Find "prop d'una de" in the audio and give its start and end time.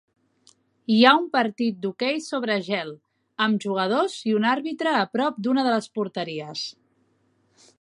5.17-5.75